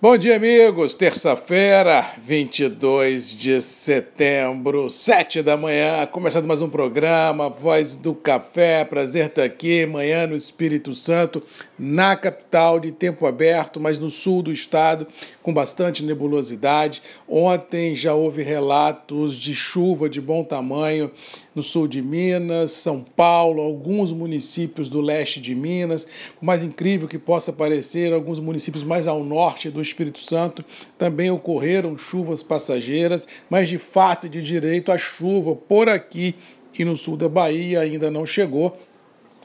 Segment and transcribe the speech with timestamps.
[0.00, 0.94] Bom dia, amigos.
[0.94, 8.84] Terça-feira, 22 de setembro, 7 da manhã, começando mais um programa, Voz do Café.
[8.84, 11.42] Prazer estar aqui, manhã no Espírito Santo,
[11.76, 15.04] na capital, de tempo aberto, mas no sul do estado,
[15.42, 17.02] com bastante nebulosidade.
[17.28, 21.10] Ontem já houve relatos de chuva de bom tamanho
[21.58, 26.06] no sul de Minas, São Paulo, alguns municípios do leste de Minas.
[26.38, 30.64] Por mais incrível que possa parecer, alguns municípios mais ao norte do Espírito Santo
[30.96, 36.36] também ocorreram chuvas passageiras, mas de fato e de direito a chuva por aqui
[36.78, 38.78] e no sul da Bahia ainda não chegou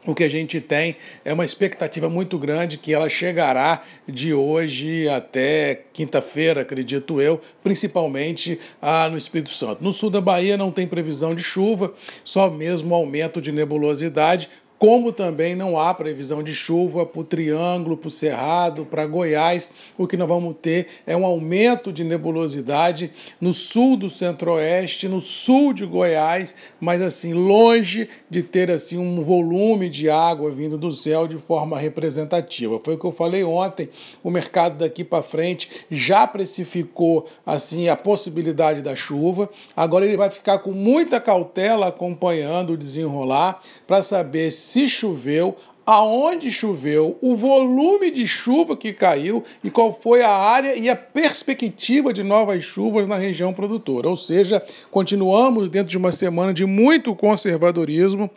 [0.06, 5.08] o que a gente tem é uma expectativa muito grande que ela chegará de hoje
[5.08, 9.84] até quinta-feira, acredito eu, principalmente ah, no Espírito Santo.
[9.84, 14.50] No sul da Bahia não tem previsão de chuva, só mesmo aumento de nebulosidade,
[14.84, 19.72] como também não há previsão de chuva para o Triângulo, para o Cerrado, para Goiás.
[19.98, 25.22] O que nós vamos ter é um aumento de nebulosidade no sul do Centro-Oeste, no
[25.22, 30.92] sul de Goiás, mas assim, longe de ter assim um volume de água vindo do
[30.92, 32.78] céu de forma representativa.
[32.84, 33.88] Foi o que eu falei ontem,
[34.22, 39.50] o mercado daqui para frente já precificou assim a possibilidade da chuva.
[39.78, 45.56] Agora ele vai ficar com muita cautela acompanhando o desenrolar para saber se se choveu,
[45.86, 50.96] aonde choveu, o volume de chuva que caiu e qual foi a área e a
[50.96, 54.10] perspectiva de novas chuvas na região produtora.
[54.10, 58.32] Ou seja, continuamos dentro de uma semana de muito conservadorismo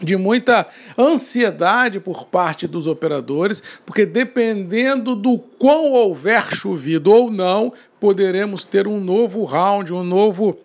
[0.00, 0.66] de muita
[0.98, 8.88] ansiedade por parte dos operadores, porque dependendo do quão houver chovido ou não, poderemos ter
[8.88, 10.58] um novo round, um novo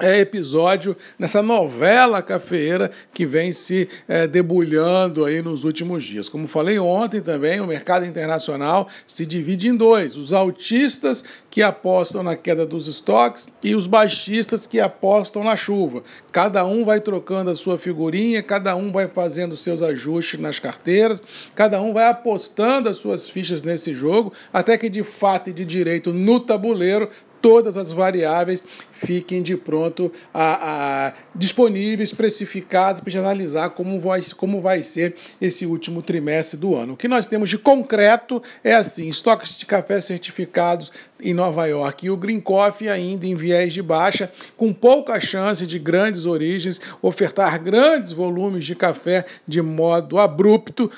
[0.00, 6.28] é, episódio nessa novela cafeeira que vem se é, debulhando aí nos últimos dias.
[6.28, 12.24] Como falei ontem também, o mercado internacional se divide em dois: os altistas que apostam
[12.24, 16.02] na queda dos estoques e os baixistas que apostam na chuva.
[16.32, 21.22] Cada um vai trocando a sua figurinha, cada um vai fazendo seus ajustes nas carteiras,
[21.54, 25.64] cada um vai apostando as suas fichas nesse jogo, até que de fato e de
[25.64, 27.08] direito no tabuleiro
[27.44, 34.62] todas as variáveis fiquem de pronto a, a disponíveis, precificadas, para analisar como vai, como
[34.62, 36.94] vai ser esse último trimestre do ano.
[36.94, 40.90] O que nós temos de concreto é assim: estoques de café certificados
[41.24, 45.66] em Nova York e o Green Coffee ainda em viés de baixa, com pouca chance
[45.66, 50.90] de grandes origens ofertar grandes volumes de café de modo abrupto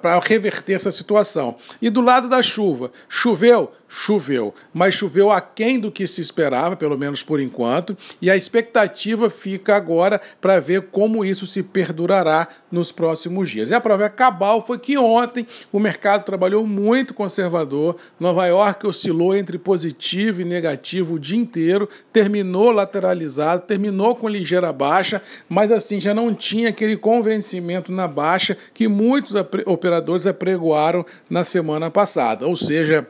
[0.00, 1.56] para reverter essa situação.
[1.82, 3.72] E do lado da chuva, choveu?
[3.88, 9.30] choveu, mas choveu aquém do que se esperava, pelo menos por enquanto, e a expectativa
[9.30, 13.70] fica agora para ver como isso se perdurará nos próximos dias.
[13.70, 19.34] E a prova cabal foi que ontem o mercado trabalhou muito conservador, Nova York oscilou
[19.34, 26.00] entre positivo e negativo o dia inteiro, terminou lateralizado, terminou com ligeira baixa, mas assim
[26.00, 29.34] já não tinha aquele convencimento na baixa que muitos
[29.66, 33.06] operadores apregoaram na semana passada, ou seja,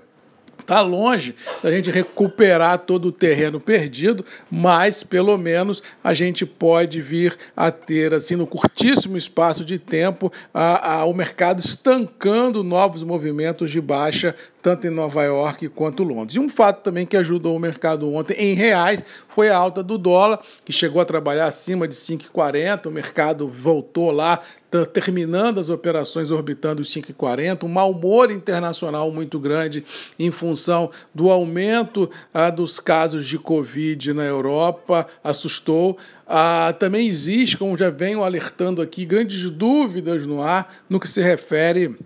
[0.69, 7.01] Está longe da gente recuperar todo o terreno perdido, mas pelo menos a gente pode
[7.01, 13.03] vir a ter, assim, no curtíssimo espaço de tempo, a, a, o mercado estancando novos
[13.03, 16.37] movimentos de baixa tanto em Nova York quanto Londres.
[16.37, 19.03] E um fato também que ajudou o mercado ontem em reais
[19.39, 24.11] foi a alta do dólar, que chegou a trabalhar acima de 5,40, o mercado voltou
[24.11, 24.43] lá,
[24.93, 29.85] terminando as operações orbitando os 5,40, um mau humor internacional muito grande
[30.19, 35.97] em função do aumento ah, dos casos de Covid na Europa, assustou.
[36.27, 41.23] Ah, também existe, como já venho alertando aqui, grandes dúvidas no ar no que se
[41.23, 41.97] refere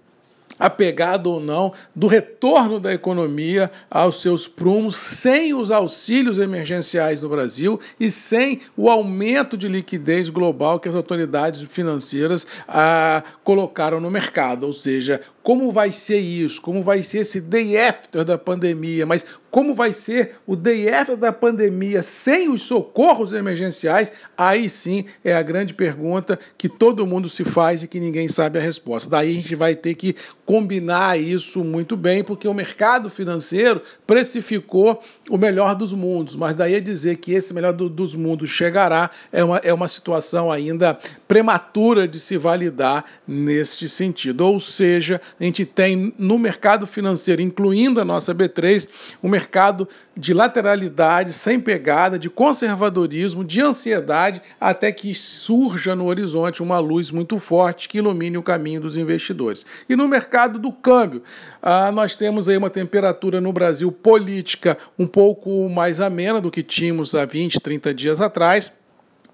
[0.62, 7.28] apegado ou não do retorno da economia aos seus prumos, sem os auxílios emergenciais no
[7.28, 14.08] Brasil e sem o aumento de liquidez global que as autoridades financeiras ah, colocaram no
[14.08, 14.64] mercado.
[14.64, 16.60] Ou seja, como vai ser isso?
[16.60, 19.04] Como vai ser esse day after da pandemia?
[19.04, 24.10] Mas como vai ser o day after da pandemia sem os socorros emergenciais?
[24.38, 28.58] Aí sim é a grande pergunta que todo mundo se faz e que ninguém sabe
[28.58, 29.10] a resposta.
[29.10, 30.16] Daí a gente vai ter que
[30.46, 36.76] combinar isso muito bem, porque o mercado financeiro precificou o melhor dos mundos, mas daí
[36.76, 40.98] a dizer que esse melhor do, dos mundos chegará é uma, é uma situação ainda
[41.28, 44.46] prematura de se validar neste sentido.
[44.46, 48.88] Ou seja, a gente tem no mercado financeiro, incluindo a nossa B3,
[49.20, 56.62] um mercado de lateralidade, sem pegada, de conservadorismo, de ansiedade, até que surja no horizonte
[56.62, 59.66] uma luz muito forte que ilumine o caminho dos investidores.
[59.88, 61.24] E no mercado do câmbio,
[61.60, 66.62] ah, nós temos aí uma temperatura no Brasil política um pouco mais amena do que
[66.62, 68.72] tínhamos há 20, 30 dias atrás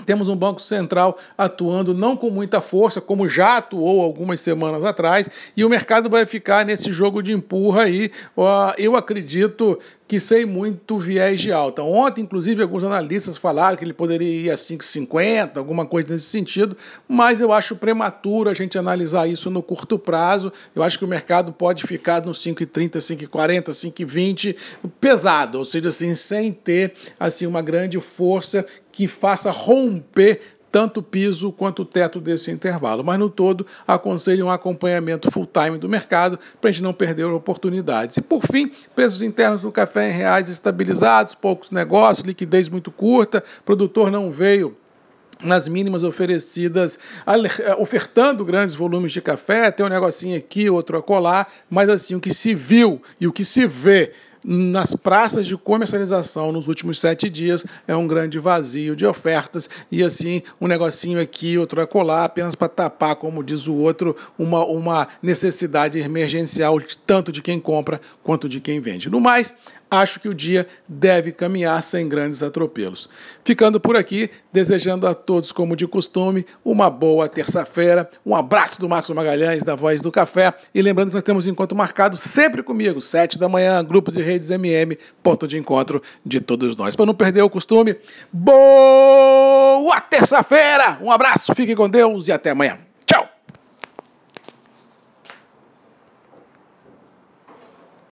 [0.08, 5.31] temos um Banco Central atuando não com muita força, como já atuou algumas semanas atrás,
[5.55, 8.10] e o mercado vai ficar nesse jogo de empurra aí.
[8.78, 11.82] Eu acredito que sem muito viés de alta.
[11.82, 16.75] Ontem, inclusive, alguns analistas falaram que ele poderia ir a 5,50, alguma coisa nesse sentido,
[17.06, 20.50] mas eu acho prematuro a gente analisar isso no curto prazo.
[20.75, 24.56] Eu acho que o mercado pode ficar no 5,30, 5,40, 5,20
[24.99, 28.64] pesado, ou seja, assim, sem ter assim uma grande força
[28.98, 30.40] que faça romper
[30.72, 33.04] tanto o piso quanto o teto desse intervalo.
[33.04, 37.26] Mas no todo, aconselho um acompanhamento full time do mercado para a gente não perder
[37.26, 38.16] oportunidades.
[38.16, 43.44] E por fim, preços internos do café em reais estabilizados, poucos negócios, liquidez muito curta,
[43.64, 44.76] produtor não veio
[45.40, 46.98] nas mínimas oferecidas,
[47.78, 52.34] ofertando grandes volumes de café, tem um negocinho aqui, outro acolá, mas assim, o que
[52.34, 54.12] se viu e o que se vê
[54.44, 60.02] nas praças de comercialização nos últimos sete dias é um grande vazio de ofertas e
[60.02, 65.08] assim um negocinho aqui, outro acolá, apenas para tapar, como diz o outro, uma, uma
[65.23, 69.11] necessidade emergencial tanto de quem compra quanto de quem vende.
[69.11, 69.55] No mais,
[69.90, 73.08] acho que o dia deve caminhar sem grandes atropelos.
[73.44, 78.08] Ficando por aqui, desejando a todos, como de costume, uma boa terça-feira.
[78.25, 80.52] Um abraço do Marcos Magalhães, da Voz do Café.
[80.75, 84.23] E lembrando que nós temos um encontro marcado sempre comigo, sete da manhã, grupos e
[84.23, 86.94] redes MM, ponto de encontro de todos nós.
[86.94, 87.96] Para não perder o costume,
[88.32, 90.99] boa terça-feira!
[91.00, 92.88] Um abraço, fiquem com Deus e até amanhã.